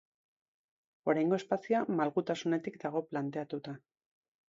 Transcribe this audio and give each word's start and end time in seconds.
Oraingo 1.13 1.37
espazioa 1.41 1.83
malgutasunetik 2.01 2.83
dago 2.89 3.07
planteatuta. 3.13 3.81